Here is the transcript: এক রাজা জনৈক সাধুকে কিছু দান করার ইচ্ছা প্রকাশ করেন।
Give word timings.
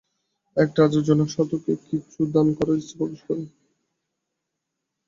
এক 0.57 0.69
রাজা 0.77 0.99
জনৈক 1.07 1.29
সাধুকে 1.31 1.73
কিছু 1.85 2.19
দান 2.33 2.47
করার 2.57 2.77
ইচ্ছা 2.81 2.95
প্রকাশ 2.99 3.21
করেন। 3.27 3.47